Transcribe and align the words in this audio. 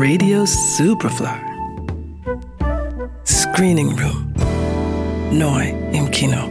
Radio 0.00 0.46
Superfly. 0.46 1.26
Screening 3.26 3.98
Room. 3.98 4.32
Neu 5.32 5.70
im 5.90 6.08
Kino. 6.12 6.44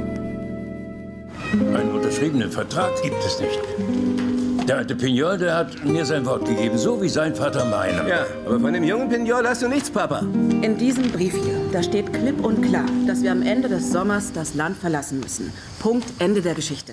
Einen 1.54 1.92
unterschriebenen 1.96 2.52
Vertrag 2.52 2.92
gibt 3.02 3.16
es 3.24 3.40
nicht. 3.40 4.68
Der 4.68 4.80
alte 4.80 4.98
Pignol, 4.98 5.38
der 5.38 5.56
hat 5.56 5.86
mir 5.86 6.06
sein 6.06 6.26
Wort 6.26 6.44
gegeben, 6.44 6.78
so 6.78 7.02
wie 7.02 7.08
sein 7.08 7.34
Vater 7.34 7.64
meinem. 7.64 8.06
Ja, 8.06 8.26
aber 8.46 8.60
von 8.60 8.74
dem 8.74 8.84
jungen 8.84 9.08
Pignol 9.08 9.48
hast 9.48 9.62
du 9.62 9.70
nichts, 9.70 9.90
Papa. 9.90 10.20
In 10.62 10.78
diesem 10.78 11.10
Brief 11.10 11.32
hier, 11.32 11.62
da 11.72 11.82
steht 11.82 12.12
klipp 12.12 12.44
und 12.44 12.62
klar, 12.62 12.86
dass 13.06 13.24
wir 13.24 13.32
am 13.32 13.44
Ende 13.44 13.70
des 13.70 13.94
Sommers 13.94 14.34
das 14.34 14.56
Land 14.56 14.76
verlassen 14.76 15.22
müssen. 15.22 15.54
Punkt, 15.80 16.12
Ende 16.20 16.42
der 16.42 16.54
Geschichte. 16.54 16.92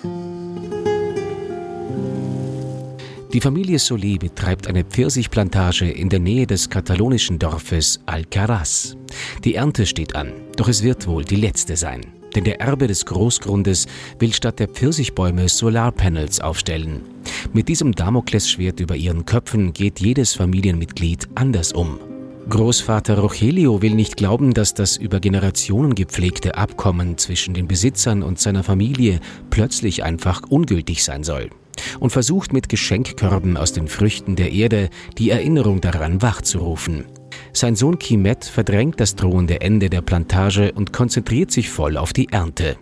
Die 3.35 3.41
Familie 3.41 3.79
Solé 3.79 4.17
betreibt 4.17 4.65
eine 4.67 4.85
Pfirsichplantage 4.85 5.91
in 5.91 6.07
der 6.07 6.19
Nähe 6.19 6.47
des 6.47 6.69
katalonischen 6.69 7.37
Dorfes 7.37 7.99
Alcaraz. 8.05 8.95
Die 9.43 9.55
Ernte 9.55 9.85
steht 9.85 10.15
an, 10.15 10.31
doch 10.55 10.69
es 10.69 10.83
wird 10.83 11.05
wohl 11.05 11.25
die 11.25 11.35
letzte 11.35 11.75
sein. 11.75 11.99
Denn 12.33 12.45
der 12.45 12.61
Erbe 12.61 12.87
des 12.87 13.05
Großgrundes 13.05 13.87
will 14.19 14.31
statt 14.31 14.59
der 14.59 14.69
Pfirsichbäume 14.69 15.49
Solarpanels 15.49 16.39
aufstellen. 16.39 17.01
Mit 17.51 17.67
diesem 17.67 17.91
Damoklesschwert 17.91 18.79
über 18.79 18.95
ihren 18.95 19.25
Köpfen 19.25 19.73
geht 19.73 19.99
jedes 19.99 20.33
Familienmitglied 20.33 21.27
anders 21.35 21.73
um. 21.73 21.99
Großvater 22.47 23.19
Rogelio 23.19 23.81
will 23.81 23.95
nicht 23.95 24.15
glauben, 24.15 24.53
dass 24.53 24.73
das 24.73 24.95
über 24.95 25.19
Generationen 25.19 25.93
gepflegte 25.93 26.55
Abkommen 26.55 27.17
zwischen 27.17 27.53
den 27.53 27.67
Besitzern 27.67 28.23
und 28.23 28.39
seiner 28.39 28.63
Familie 28.63 29.19
plötzlich 29.49 30.05
einfach 30.05 30.43
ungültig 30.47 31.03
sein 31.03 31.25
soll 31.25 31.49
und 31.99 32.11
versucht 32.11 32.53
mit 32.53 32.69
Geschenkkörben 32.69 33.57
aus 33.57 33.73
den 33.73 33.87
Früchten 33.87 34.35
der 34.35 34.51
Erde 34.51 34.89
die 35.17 35.29
Erinnerung 35.29 35.81
daran 35.81 36.21
wachzurufen. 36.21 37.05
Sein 37.53 37.75
Sohn 37.75 37.99
Kimet 37.99 38.45
verdrängt 38.45 38.99
das 38.99 39.15
drohende 39.15 39.61
Ende 39.61 39.89
der 39.89 40.01
Plantage 40.01 40.71
und 40.73 40.93
konzentriert 40.93 41.51
sich 41.51 41.69
voll 41.69 41.97
auf 41.97 42.13
die 42.13 42.29
Ernte. 42.29 42.77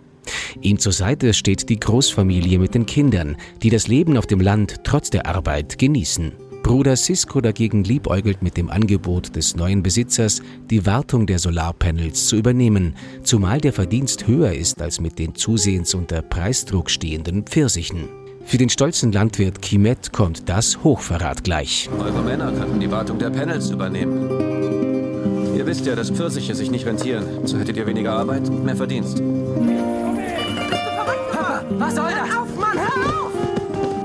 Ihm 0.60 0.78
zur 0.78 0.92
Seite 0.92 1.34
steht 1.34 1.68
die 1.68 1.78
Großfamilie 1.78 2.58
mit 2.58 2.74
den 2.74 2.86
Kindern, 2.86 3.36
die 3.62 3.70
das 3.70 3.88
Leben 3.88 4.16
auf 4.16 4.26
dem 4.26 4.40
Land 4.40 4.76
trotz 4.84 5.10
der 5.10 5.26
Arbeit 5.26 5.78
genießen. 5.78 6.32
Bruder 6.62 6.96
Cisco 6.96 7.42
dagegen 7.42 7.84
liebäugelt 7.84 8.42
mit 8.42 8.56
dem 8.56 8.70
Angebot 8.70 9.36
des 9.36 9.54
neuen 9.54 9.82
Besitzers, 9.82 10.40
die 10.70 10.86
Wartung 10.86 11.26
der 11.26 11.38
Solarpanels 11.38 12.26
zu 12.26 12.36
übernehmen, 12.36 12.96
zumal 13.22 13.60
der 13.60 13.74
Verdienst 13.74 14.26
höher 14.26 14.54
ist 14.54 14.80
als 14.80 14.98
mit 14.98 15.18
den 15.18 15.34
zusehends 15.34 15.92
unter 15.92 16.22
Preisdruck 16.22 16.88
stehenden 16.88 17.44
Pfirsichen. 17.44 18.08
Für 18.46 18.58
den 18.58 18.68
stolzen 18.68 19.10
Landwirt 19.10 19.62
Kimet 19.62 20.12
kommt 20.12 20.48
das 20.48 20.84
Hochverrat 20.84 21.44
gleich. 21.44 21.88
Eure 21.98 22.22
Männer 22.22 22.52
könnten 22.52 22.78
die 22.78 22.90
Wartung 22.90 23.18
der 23.18 23.30
Panels 23.30 23.70
übernehmen. 23.70 24.28
Ihr 25.56 25.66
wisst 25.66 25.86
ja, 25.86 25.96
dass 25.96 26.10
Pfirsiche 26.10 26.54
sich 26.54 26.70
nicht 26.70 26.86
rentieren. 26.86 27.24
So 27.46 27.58
hättet 27.58 27.76
ihr 27.76 27.86
weniger 27.86 28.12
Arbeit 28.12 28.48
und 28.48 28.64
mehr 28.64 28.76
Verdienst. 28.76 29.22
Papa, 31.32 31.64
was 31.70 31.94
soll 31.94 32.10
das? 32.10 32.28
Hör 32.28 32.42
auf, 32.42 32.56
Mann, 32.56 32.78
hör 32.78 33.24
auf! 33.24 33.32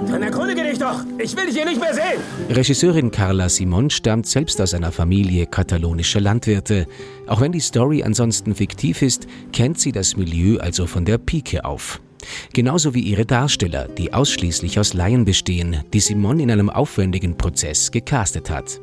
Dann 0.10 0.24
erkundige 0.24 0.64
dich 0.64 0.80
doch! 0.80 1.04
Ich 1.18 1.36
will 1.36 1.46
dich 1.46 1.56
hier 1.56 1.66
nicht 1.66 1.82
mehr 1.82 1.94
sehen! 1.94 2.22
Regisseurin 2.50 3.12
Carla 3.12 3.50
Simon 3.50 3.90
stammt 3.90 4.26
selbst 4.26 4.62
aus 4.62 4.74
einer 4.74 4.92
Familie 4.92 5.48
katalonischer 5.48 6.22
Landwirte. 6.22 6.88
Auch 7.28 7.42
wenn 7.42 7.52
die 7.52 7.60
Story 7.60 8.04
ansonsten 8.04 8.56
fiktiv 8.56 9.02
ist, 9.02 9.28
kennt 9.52 9.80
sie 9.80 9.92
das 9.92 10.16
Milieu 10.16 10.60
also 10.60 10.88
von 10.88 11.06
der 11.06 11.18
Pike 11.18 11.66
auf. 11.66 12.00
Genauso 12.54 12.94
wie 12.94 13.02
ihre 13.02 13.26
Darsteller, 13.26 13.88
die 13.88 14.14
ausschließlich 14.14 14.80
aus 14.80 14.94
Laien 14.94 15.26
bestehen, 15.26 15.84
die 15.94 16.00
Simon 16.00 16.40
in 16.40 16.52
einem 16.52 16.70
aufwendigen 16.70 17.38
Prozess 17.38 17.92
gecastet 17.92 18.50
hat. 18.50 18.80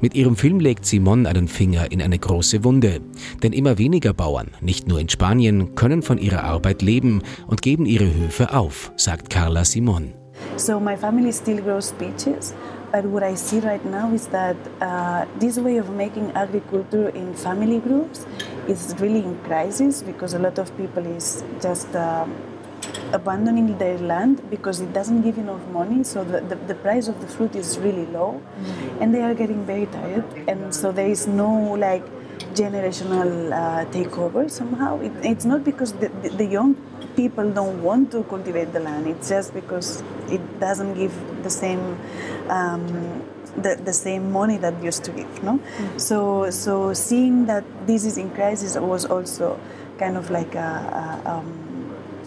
Mit 0.00 0.14
ihrem 0.14 0.36
Film 0.36 0.60
legt 0.60 0.86
Simon 0.86 1.26
einen 1.26 1.48
Finger 1.48 1.90
in 1.92 2.02
eine 2.02 2.18
große 2.18 2.64
Wunde. 2.64 3.00
Denn 3.42 3.52
immer 3.52 3.78
weniger 3.78 4.12
Bauern, 4.12 4.48
nicht 4.60 4.88
nur 4.88 4.98
in 5.00 5.08
Spanien, 5.08 5.74
können 5.74 6.02
von 6.02 6.18
ihrer 6.18 6.44
Arbeit 6.44 6.82
leben 6.82 7.22
und 7.46 7.62
geben 7.62 7.86
ihre 7.86 8.12
Höfe 8.12 8.54
auf, 8.54 8.92
sagt 8.96 9.30
Carla 9.30 9.64
Simon. 9.64 10.14
So 10.56 10.80
my 10.80 10.96
family 10.96 11.32
still 11.32 11.60
grows 11.62 11.92
peaches, 11.92 12.54
but 12.90 13.04
what 13.04 13.22
I 13.22 13.36
see 13.36 13.60
right 13.60 13.84
now 13.84 14.12
is 14.12 14.28
that 14.28 14.56
uh, 14.80 15.24
this 15.38 15.56
way 15.56 15.78
of 15.78 15.88
making 15.90 16.30
agriculture 16.34 17.10
in 17.14 17.34
family 17.34 17.78
groups 17.78 18.26
is 18.66 18.94
really 19.00 19.20
in 19.20 19.36
crisis 19.46 20.02
because 20.02 20.34
a 20.34 20.38
lot 20.38 20.58
of 20.58 20.76
people 20.76 21.04
is 21.16 21.44
just 21.60 21.94
uh, 21.94 22.26
abandoning 23.12 23.76
their 23.78 23.98
land 23.98 24.42
because 24.50 24.80
it 24.80 24.92
doesn't 24.92 25.22
give 25.22 25.38
enough 25.38 25.64
money 25.68 26.02
so 26.04 26.24
the, 26.24 26.40
the, 26.40 26.56
the 26.70 26.74
price 26.74 27.08
of 27.08 27.20
the 27.20 27.26
fruit 27.26 27.54
is 27.54 27.78
really 27.78 28.06
low 28.06 28.40
mm-hmm. 28.40 29.02
and 29.02 29.14
they 29.14 29.22
are 29.22 29.34
getting 29.34 29.64
very 29.64 29.86
tired 29.86 30.24
and 30.48 30.74
so 30.74 30.92
there 30.92 31.08
is 31.08 31.26
no 31.26 31.50
like 31.74 32.04
generational 32.54 33.52
uh, 33.52 33.84
takeover 33.90 34.50
somehow 34.50 35.00
it, 35.00 35.12
it's 35.22 35.44
not 35.44 35.64
because 35.64 35.92
the, 35.94 36.08
the, 36.22 36.30
the 36.30 36.44
young 36.44 36.74
people 37.16 37.50
don't 37.50 37.82
want 37.82 38.10
to 38.10 38.22
cultivate 38.24 38.72
the 38.72 38.80
land 38.80 39.06
it's 39.06 39.28
just 39.28 39.52
because 39.54 40.02
it 40.28 40.60
doesn't 40.60 40.94
give 40.94 41.12
the 41.42 41.50
same 41.50 41.98
um, 42.48 43.22
the, 43.56 43.78
the 43.84 43.92
same 43.92 44.32
money 44.32 44.56
that 44.56 44.82
used 44.82 45.04
to 45.04 45.10
give 45.12 45.42
no 45.42 45.58
mm-hmm. 45.58 45.98
so 45.98 46.50
so 46.50 46.92
seeing 46.92 47.46
that 47.46 47.64
this 47.86 48.04
is 48.04 48.16
in 48.16 48.30
crisis 48.30 48.76
was 48.76 49.04
also 49.04 49.58
kind 49.98 50.16
of 50.16 50.30
like 50.30 50.54
a, 50.54 51.20
a 51.26 51.30
um, 51.30 51.71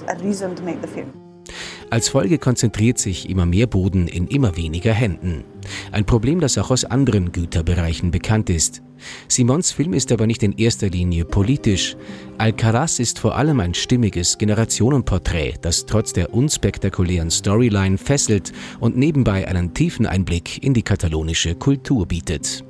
a 0.07 0.15
reason 0.23 0.55
to 0.55 0.63
make 0.63 0.79
the 0.81 0.87
film. 0.87 1.11
Als 1.89 2.09
Folge 2.09 2.39
konzentriert 2.39 2.97
sich 2.97 3.29
immer 3.29 3.45
mehr 3.45 3.67
Boden 3.67 4.07
in 4.07 4.27
immer 4.27 4.57
weniger 4.57 4.91
Händen. 4.91 5.43
Ein 5.91 6.05
Problem, 6.05 6.39
das 6.39 6.57
auch 6.57 6.71
aus 6.71 6.83
anderen 6.83 7.31
Güterbereichen 7.31 8.11
bekannt 8.11 8.49
ist. 8.49 8.81
Simons 9.27 9.71
Film 9.71 9.93
ist 9.93 10.11
aber 10.11 10.25
nicht 10.25 10.41
in 10.41 10.53
erster 10.53 10.89
Linie 10.89 11.25
politisch. 11.25 11.95
Alcaraz 12.37 12.99
ist 12.99 13.19
vor 13.19 13.35
allem 13.35 13.59
ein 13.59 13.73
stimmiges 13.73 14.37
Generationenporträt, 14.37 15.53
das 15.61 15.85
trotz 15.85 16.13
der 16.13 16.33
unspektakulären 16.33 17.29
Storyline 17.29 17.97
fesselt 17.97 18.51
und 18.79 18.97
nebenbei 18.97 19.47
einen 19.47 19.73
tiefen 19.73 20.07
Einblick 20.07 20.63
in 20.63 20.73
die 20.73 20.83
katalonische 20.83 21.55
Kultur 21.55 22.07
bietet. 22.07 22.63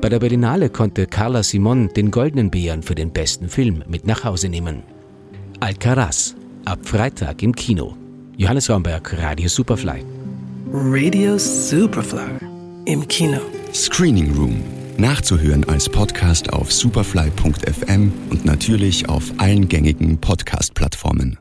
Bei 0.00 0.08
der 0.08 0.18
Berlinale 0.18 0.68
konnte 0.68 1.06
Carla 1.06 1.42
Simon 1.42 1.88
den 1.94 2.10
Goldenen 2.10 2.50
Bären 2.50 2.82
für 2.82 2.94
den 2.94 3.12
besten 3.12 3.48
Film 3.48 3.84
mit 3.88 4.06
nach 4.06 4.24
Hause 4.24 4.48
nehmen. 4.48 4.82
Alcaraz 5.60 6.34
Ab 6.64 6.78
Freitag 6.82 7.42
im 7.42 7.54
Kino. 7.54 7.96
Johannes 8.36 8.70
Raumberg, 8.70 9.16
Radio 9.18 9.48
Superfly. 9.48 10.04
Radio 10.72 11.38
Superfly 11.38 12.38
im 12.84 13.06
Kino. 13.08 13.40
Screening 13.74 14.34
Room. 14.34 14.62
Nachzuhören 14.96 15.64
als 15.68 15.88
Podcast 15.88 16.52
auf 16.52 16.72
superfly.fm 16.72 18.12
und 18.30 18.44
natürlich 18.44 19.08
auf 19.08 19.32
allen 19.38 19.68
gängigen 19.68 20.18
Podcast-Plattformen. 20.20 21.38